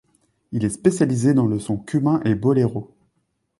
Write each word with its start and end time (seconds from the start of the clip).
Il 0.51 0.65
est 0.65 0.69
spécialisé 0.71 1.35
dans 1.35 1.45
le 1.45 1.59
son 1.59 1.77
cubain 1.77 2.21
et 2.25 2.29
le 2.29 2.35
boléro. 2.35 2.91